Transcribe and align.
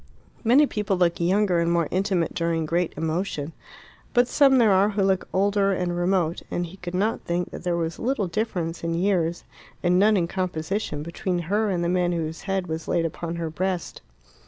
Many 0.43 0.65
people 0.65 0.97
look 0.97 1.19
younger 1.19 1.59
and 1.59 1.71
more 1.71 1.87
intimate 1.91 2.33
during 2.33 2.65
great 2.65 2.91
emotion. 2.97 3.53
But 4.15 4.27
some 4.27 4.57
there 4.57 4.71
are 4.71 4.89
who 4.89 5.03
look 5.03 5.27
older, 5.31 5.73
and 5.73 5.95
remote, 5.95 6.41
and 6.49 6.65
he 6.65 6.77
could 6.77 6.95
not 6.95 7.21
think 7.21 7.51
that 7.51 7.63
there 7.63 7.77
was 7.77 7.99
little 7.99 8.25
difference 8.25 8.83
in 8.83 8.95
years, 8.95 9.43
and 9.83 9.99
none 9.99 10.17
in 10.17 10.27
composition, 10.27 11.03
between 11.03 11.37
her 11.53 11.69
and 11.69 11.83
the 11.83 11.87
man 11.87 12.13
whose 12.13 12.41
head 12.49 12.65
was 12.65 12.87
laid 12.87 13.05
upon 13.05 13.35
her 13.35 13.51
breast. 13.51 14.01